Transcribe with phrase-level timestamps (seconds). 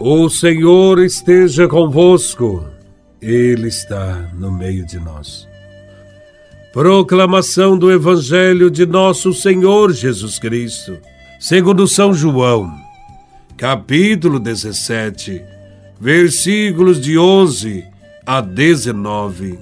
[0.00, 2.64] O Senhor esteja convosco,
[3.20, 5.48] Ele está no meio de nós.
[6.72, 10.96] Proclamação do Evangelho de Nosso Senhor Jesus Cristo,
[11.40, 12.72] segundo São João,
[13.56, 15.42] capítulo 17,
[16.00, 17.84] versículos de 11
[18.24, 19.58] a 19.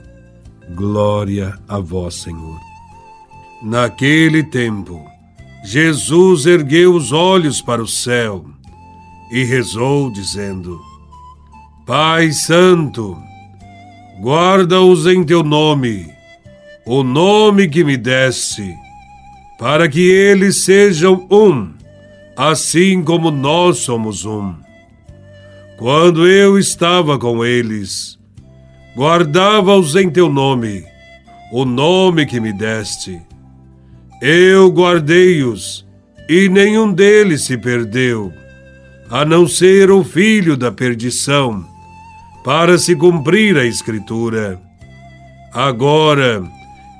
[0.74, 2.60] Glória a Vós, Senhor.
[3.62, 5.02] Naquele tempo,
[5.64, 8.44] Jesus ergueu os olhos para o céu
[9.30, 10.80] e rezou, dizendo:
[11.84, 13.16] Pai Santo,
[14.20, 16.08] guarda-os em teu nome,
[16.84, 18.74] o nome que me deste,
[19.58, 21.72] para que eles sejam um,
[22.36, 24.54] assim como nós somos um.
[25.78, 28.18] Quando eu estava com eles,
[28.96, 30.84] guardava-os em teu nome,
[31.52, 33.20] o nome que me deste.
[34.22, 35.86] Eu guardei-os,
[36.28, 38.32] e nenhum deles se perdeu
[39.10, 41.64] a não ser o filho da perdição,
[42.44, 44.60] para se cumprir a Escritura.
[45.52, 46.42] Agora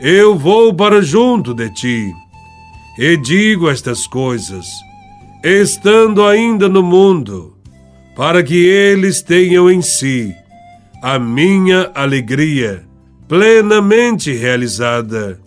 [0.00, 2.12] eu vou para junto de ti,
[2.98, 4.67] e digo estas coisas,
[5.42, 7.56] estando ainda no mundo,
[8.17, 10.34] para que eles tenham em si
[11.02, 12.84] a minha alegria
[13.28, 15.41] plenamente realizada.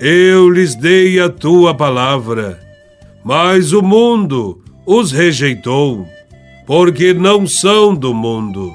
[0.00, 2.60] Eu lhes dei a tua palavra,
[3.24, 6.06] mas o mundo os rejeitou,
[6.66, 8.72] porque não são do mundo,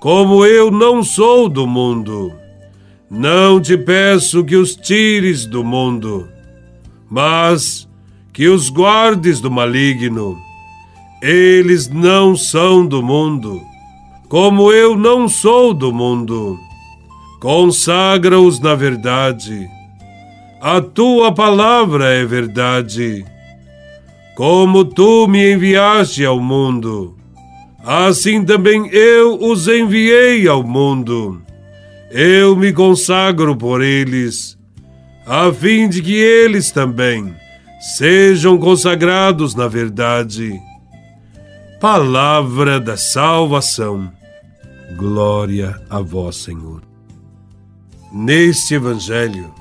[0.00, 2.32] como eu não sou do mundo.
[3.10, 6.28] Não te peço que os tires do mundo,
[7.10, 7.88] mas
[8.32, 10.38] que os guardes do maligno.
[11.20, 13.60] Eles não são do mundo,
[14.28, 16.56] como eu não sou do mundo.
[17.40, 19.68] Consagra-os na verdade.
[20.60, 23.24] A tua palavra é verdade.
[24.36, 27.16] Como tu me enviaste ao mundo,
[27.84, 31.42] assim também eu os enviei ao mundo.
[32.10, 34.58] Eu me consagro por eles,
[35.26, 37.34] a fim de que eles também
[37.96, 40.58] sejam consagrados na verdade.
[41.80, 44.12] Palavra da salvação.
[44.96, 46.82] Glória a vós, Senhor.
[48.12, 49.54] Neste Evangelho,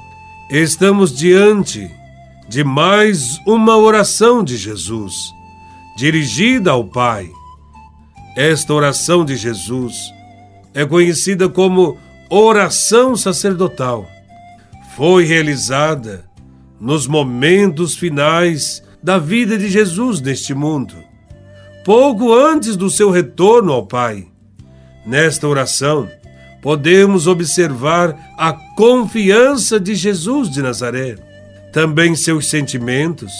[0.50, 1.90] estamos diante
[2.50, 5.32] de mais uma oração de Jesus,
[5.96, 7.30] dirigida ao Pai.
[8.36, 10.12] Esta oração de Jesus
[10.74, 11.96] é conhecida como
[12.28, 14.10] oração sacerdotal.
[14.96, 16.26] Foi realizada
[16.80, 20.96] nos momentos finais da vida de Jesus neste mundo,
[21.86, 24.28] pouco antes do seu retorno ao Pai.
[25.06, 26.10] Nesta oração,
[26.64, 31.29] podemos observar a confiança de Jesus de Nazaré
[31.72, 33.32] também seus sentimentos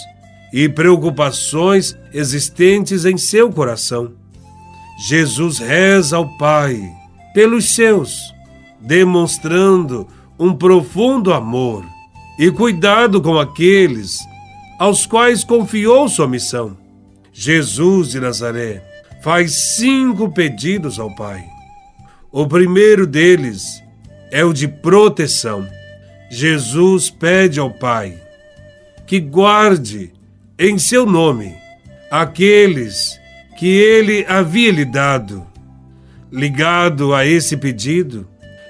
[0.52, 4.12] e preocupações existentes em seu coração.
[5.08, 6.82] Jesus reza ao Pai
[7.34, 8.34] pelos seus,
[8.80, 10.08] demonstrando
[10.38, 11.86] um profundo amor
[12.38, 14.18] e cuidado com aqueles
[14.80, 16.78] aos quais confiou sua missão.
[17.32, 18.84] Jesus de Nazaré
[19.22, 21.46] faz cinco pedidos ao Pai.
[22.32, 23.84] O primeiro deles
[24.32, 25.68] é o de proteção.
[26.30, 28.18] Jesus pede ao Pai
[29.08, 30.14] que guarde
[30.58, 31.56] em seu nome
[32.12, 33.20] aqueles
[33.58, 35.46] que ele havia lhe dado.
[36.32, 38.28] Ligado a esse pedido,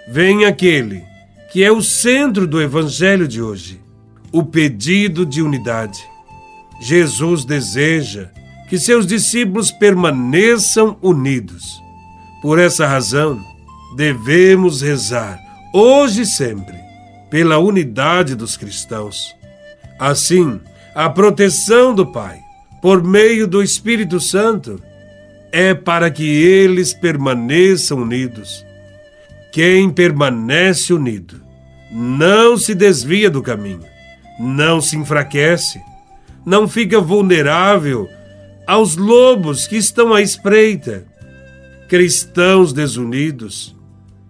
[0.08, 1.03] vem aquele
[1.52, 3.81] que é o centro do evangelho de hoje,
[4.31, 6.00] o pedido de unidade.
[6.81, 8.30] Jesus deseja
[8.70, 11.81] que seus discípulos permaneçam unidos.
[12.41, 13.44] Por essa razão,
[13.97, 15.40] devemos rezar,
[15.74, 16.78] hoje e sempre,
[17.29, 19.35] pela unidade dos cristãos.
[20.00, 20.59] Assim,
[20.95, 22.40] a proteção do Pai,
[22.81, 24.81] por meio do Espírito Santo,
[25.51, 28.66] é para que eles permaneçam unidos.
[29.51, 31.41] Quem permanece unido
[31.91, 33.84] não se desvia do caminho,
[34.40, 35.81] não se enfraquece,
[36.46, 38.08] não fica vulnerável
[38.66, 41.05] aos lobos que estão à espreita.
[41.87, 43.76] Cristãos desunidos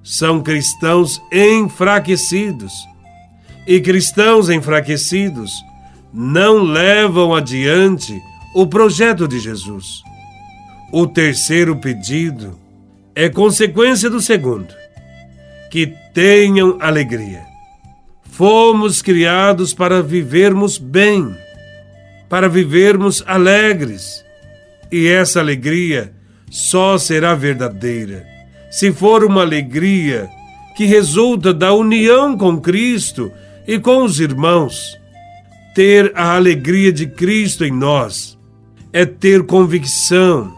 [0.01, 2.88] são cristãos enfraquecidos
[3.69, 5.51] e cristãos enfraquecidos
[6.11, 8.19] não levam adiante
[8.55, 10.01] o projeto de Jesus.
[10.91, 12.57] O terceiro pedido
[13.13, 14.73] é consequência do segundo:
[15.69, 17.43] que tenham alegria.
[18.23, 21.35] Fomos criados para vivermos bem,
[22.27, 24.25] para vivermos alegres.
[24.91, 26.11] E essa alegria
[26.49, 28.25] só será verdadeira
[28.71, 30.27] se for uma alegria
[30.75, 33.31] que resulta da união com Cristo
[33.69, 34.99] e com os irmãos.
[35.75, 38.35] Ter a alegria de Cristo em nós
[38.91, 40.51] é ter convicção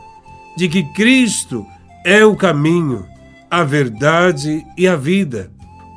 [0.56, 1.66] de que Cristo
[2.06, 3.06] é o caminho,
[3.50, 5.52] a verdade e a vida.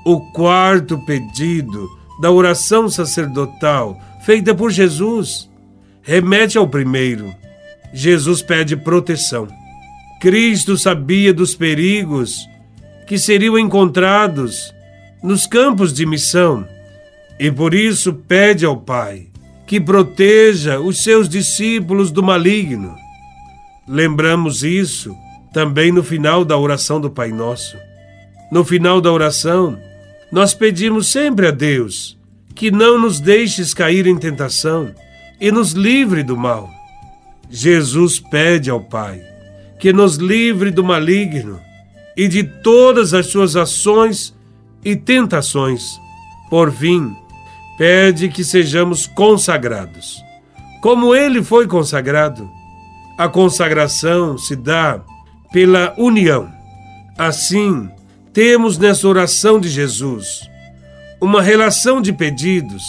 [0.05, 1.89] O quarto pedido
[2.21, 5.49] da oração sacerdotal feita por Jesus
[6.03, 7.33] remete ao primeiro.
[7.93, 9.47] Jesus pede proteção.
[10.21, 12.41] Cristo sabia dos perigos
[13.07, 14.75] que seriam encontrados
[15.23, 16.74] nos campos de missão
[17.39, 19.27] e por isso pede ao Pai
[19.67, 22.95] que proteja os seus discípulos do maligno.
[23.89, 25.15] Lembramos isso
[25.53, 27.77] também no final da oração do Pai Nosso.
[28.51, 29.79] No final da oração,
[30.31, 32.19] nós pedimos sempre a Deus
[32.55, 34.95] que não nos deixes cair em tentação
[35.41, 36.71] e nos livre do mal.
[37.51, 39.21] Jesus pede ao Pai
[39.79, 41.61] que nos livre do maligno
[42.17, 44.35] e de todas as suas ações
[44.85, 45.83] e tentações.
[46.49, 47.15] Por fim,
[47.77, 50.23] pede que sejamos consagrados.
[50.81, 52.51] Como ele foi consagrado,
[53.17, 55.01] a consagração se dá
[55.53, 56.51] pela união.
[57.17, 57.89] Assim,
[58.33, 60.49] temos nessa oração de Jesus
[61.21, 62.83] uma relação de pedidos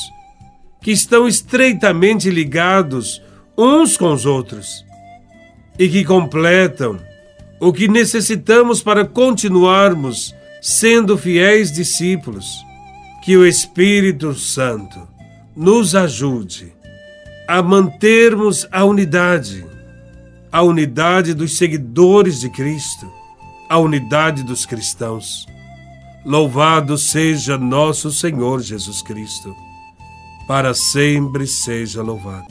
[0.81, 3.21] que estão estreitamente ligados
[3.57, 4.83] uns com os outros
[5.79, 6.99] e que completam
[7.59, 12.64] o que necessitamos para continuarmos sendo fiéis discípulos.
[13.25, 15.07] Que o Espírito Santo
[15.55, 16.71] nos ajude
[17.47, 19.65] a mantermos a unidade
[20.55, 23.11] a unidade dos seguidores de Cristo,
[23.67, 25.45] a unidade dos cristãos.
[26.25, 29.53] Louvado seja nosso Senhor Jesus Cristo,
[30.47, 32.47] para sempre seja louvado.